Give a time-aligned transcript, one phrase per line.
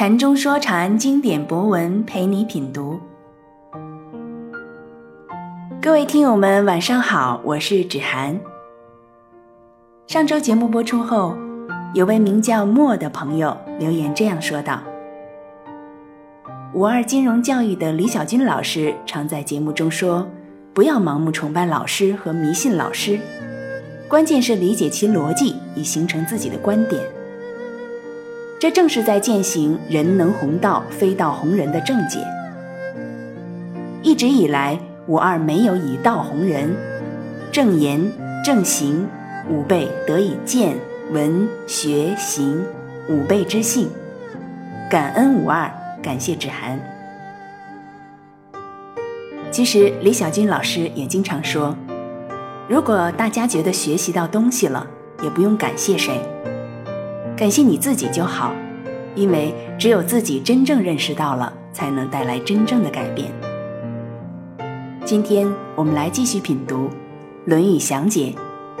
[0.00, 2.98] 禅中说禅，经典博文陪你品读。
[5.78, 8.40] 各位听友们，晚上好，我是芷涵。
[10.06, 11.36] 上周节目播出后，
[11.92, 14.80] 有位名叫莫的朋友留言这样说道
[16.72, 20.26] ：“五二金融教育的李小军老师常在节目中说，
[20.72, 23.20] 不要盲目崇拜老师和迷信老师，
[24.08, 27.02] 关键是理解其逻辑，以形成自己的观点。”
[28.60, 32.18] 这正是在践行“人能弘道，非道弘人”的正解。
[34.02, 36.76] 一直以来，五二没有以道弘人，
[37.50, 37.98] 正言
[38.44, 39.08] 正行
[39.48, 40.76] 五辈得以见
[41.10, 42.62] 闻学行
[43.08, 43.88] 五辈之幸。
[44.90, 46.78] 感恩五二，感谢芷涵。
[49.50, 51.74] 其实李小军老师也经常说，
[52.68, 54.86] 如果大家觉得学习到东西了，
[55.22, 56.20] 也不用感谢谁。
[57.40, 58.54] 感谢你自己就好，
[59.14, 63.32] 因为只有自己真正认识到了，才能带来真正的改变。
[65.06, 66.88] 今天我们来继续品读
[67.46, 68.34] 《论语详解》，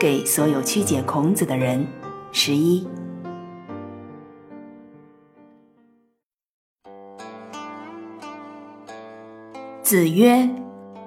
[0.00, 1.86] 给所有曲解孔子的人。
[2.32, 2.88] 十一，
[9.82, 10.48] 子曰：“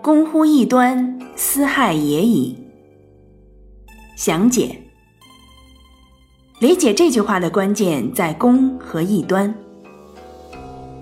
[0.04, 2.56] 公乎异端，斯害也已。”
[4.16, 4.84] 详解。
[6.60, 9.54] 理解这句话的关键在“公”和“异端”，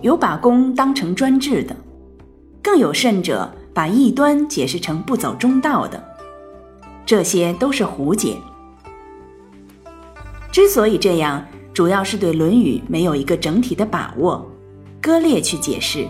[0.01, 1.75] 有把“公”当成专制的，
[2.61, 6.01] 更有甚者把“异端”解释成不走中道的，
[7.07, 8.37] 这些都是胡解。
[10.51, 14.47] 之所以这样，主要是对《论语》没有一个整体的把握，
[15.01, 16.07] 割裂去解释，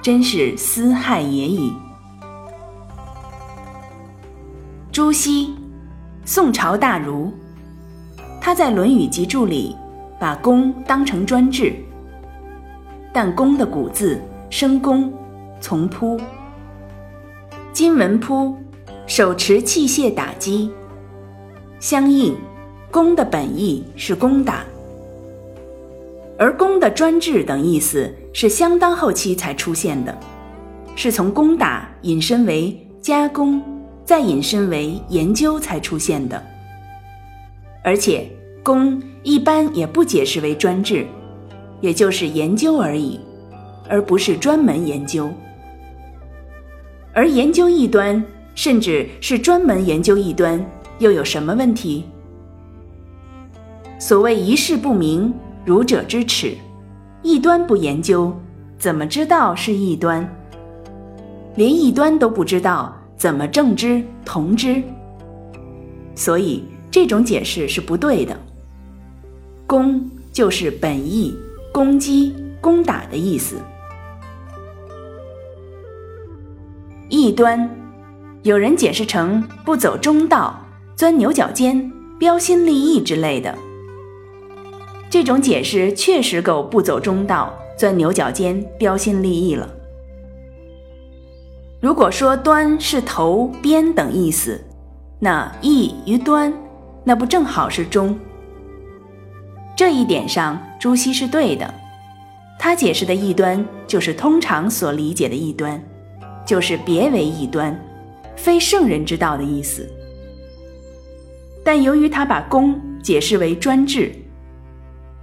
[0.00, 1.72] 真是私害也已。
[4.92, 5.52] 朱熹，
[6.24, 7.32] 宋朝大儒。
[8.44, 9.74] 他在《论语集注》里
[10.20, 11.74] 把公当成专制，
[13.10, 15.10] 但公的古字生公，
[15.62, 16.20] 从扑。
[17.72, 18.54] 今文扑，
[19.06, 20.70] 手持器械打击，
[21.80, 22.36] 相应，
[22.90, 24.62] 公的本意是攻打，
[26.38, 30.14] 而公的专制等意思是相当后期才出现的，
[30.94, 33.62] 是从攻打引申为加工，
[34.04, 36.44] 再引申为研究才出现的。
[37.84, 38.26] 而且，
[38.62, 41.06] 公一般也不解释为专制，
[41.82, 43.20] 也就是研究而已，
[43.90, 45.30] 而不是专门研究。
[47.12, 48.24] 而研究异端，
[48.54, 50.64] 甚至是专门研究异端，
[50.98, 52.04] 又有什么问题？
[53.98, 55.32] 所谓一事不明，
[55.66, 56.56] 儒者之耻。
[57.22, 58.34] 异端不研究，
[58.78, 60.26] 怎么知道是异端？
[61.54, 64.82] 连异端都不知道，怎么正之同之？
[66.14, 66.64] 所以。
[66.94, 68.38] 这种解释是不对的。
[69.66, 71.36] 攻就是本意，
[71.72, 73.56] 攻击、攻打的意思。
[77.08, 77.68] 异端，
[78.44, 80.56] 有人解释成不走中道、
[80.94, 83.52] 钻牛角尖、标新立异之类的。
[85.10, 89.68] 这种解释确实够不走中道、钻牛角尖、标新立异了。
[91.80, 94.64] 如果说端是头、边等意思，
[95.18, 96.56] 那异与端。
[97.04, 98.18] 那不正好是中？
[99.76, 101.72] 这一点上，朱熹是对的。
[102.58, 105.82] 他解释的异端，就是通常所理解的异端，
[106.46, 107.78] 就是别为异端，
[108.36, 109.86] 非圣人之道的意思。
[111.62, 114.12] 但由于他把公解释为专制，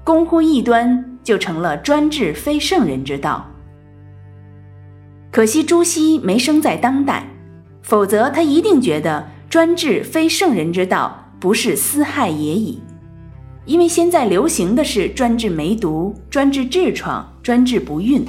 [0.03, 3.47] 公乎异端就成了专制非圣人之道。
[5.31, 7.25] 可惜朱熹没生在当代，
[7.81, 11.30] 否则他一定觉得专制非圣人之道。
[11.41, 12.79] 不是私害也已，
[13.65, 18.23] 因为现在流行的是专治梅毒、专治痔疮、专治不孕，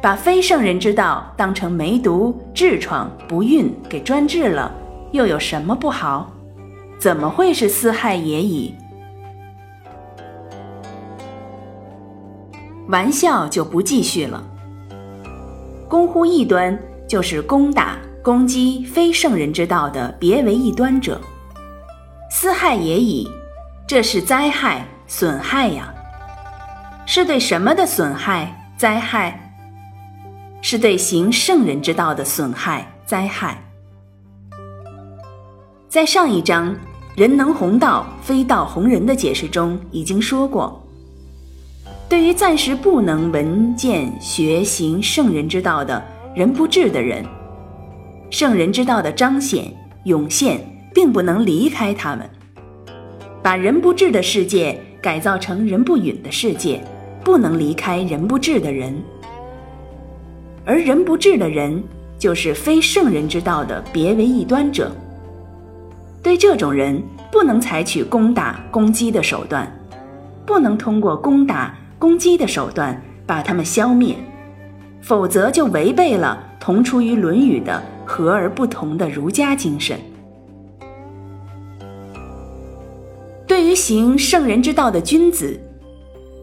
[0.00, 4.74] 把非圣人之道当成梅毒、痔疮、不孕给专治了，
[5.10, 6.32] 又有什么不好？
[6.98, 8.74] 怎么会是私害也已？
[12.88, 14.42] 玩笑就不继续了。
[15.86, 21.20] 攻乎异端，就是攻打、攻击非圣人之道的别为异端者。
[22.34, 23.28] 私害也已，
[23.86, 25.92] 这是灾害损害呀，
[27.04, 29.54] 是对什么的损害灾害？
[30.62, 33.62] 是对行圣人之道的损害灾害。
[35.90, 36.74] 在上一章
[37.14, 40.82] “人能弘道，非道弘人”的解释中已经说过，
[42.08, 46.02] 对于暂时不能闻见学行圣人之道的
[46.34, 47.22] 人不智的人，
[48.30, 49.70] 圣人之道的彰显
[50.04, 50.71] 涌现。
[50.94, 52.28] 并不能离开他们，
[53.42, 56.82] 把人不治的世界改造成人不允的世界，
[57.24, 58.94] 不能离开人不至的人，
[60.64, 61.82] 而人不至的人，
[62.18, 64.92] 就是非圣人之道的别为异端者。
[66.22, 67.02] 对这种人，
[67.32, 69.70] 不能采取攻打、攻击的手段，
[70.46, 74.14] 不能通过攻打、攻击的手段把他们消灭，
[75.00, 79.98] 否则就违背了同出于《论语》的和而不同的儒家精神。
[83.52, 85.60] 对于行圣人之道的君子，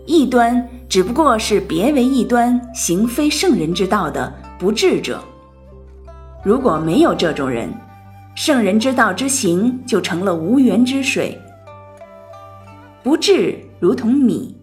[0.06, 5.20] 异端只不过是别为异端、行非圣人之道的不智者。
[6.44, 7.68] 如果没有这种人，
[8.36, 11.36] 圣人之道之行就成了无源之水，
[13.02, 14.56] 不智如同米，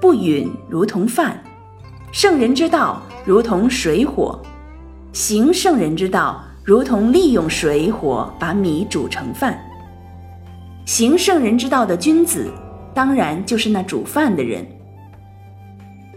[0.00, 1.38] 不允如同饭。
[2.12, 4.40] 圣人之道如同水火，
[5.12, 9.62] 行圣人之道如同利用水火把米煮成饭。
[10.84, 12.50] 行圣人之道的君子，
[12.92, 14.66] 当然就是那煮饭的人。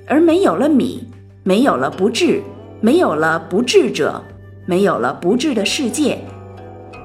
[0.06, 1.08] 而没有了米，
[1.44, 2.42] 没有了不治，
[2.82, 4.22] 没有了不治者，
[4.66, 6.20] 没有了不治的世界。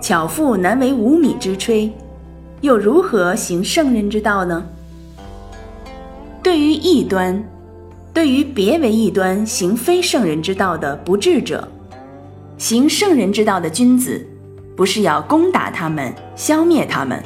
[0.00, 1.90] 巧妇难为无米之炊，
[2.60, 4.64] 又如何行圣人之道呢？
[6.42, 7.40] 对于异端，
[8.12, 11.68] 对于别为异端行非圣人之道的不智者，
[12.58, 14.26] 行圣人之道的君子，
[14.76, 17.22] 不是要攻打他们、消灭他们，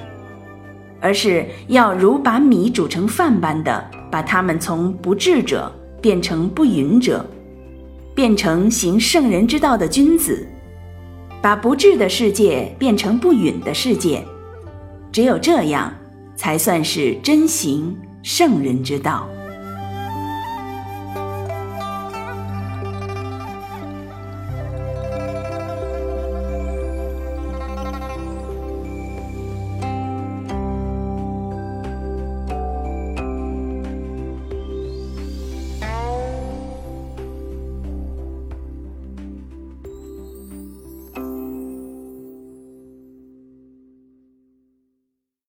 [1.01, 7.25] 而是要如把米煮成饭般的，把他们从不智者变成不允者，
[8.15, 10.47] 变成行圣人之道的君子。
[11.43, 14.25] 把不智的世界变成不允的世界，
[15.13, 15.93] 只有这样，
[16.35, 19.29] 才算是真行圣人之道。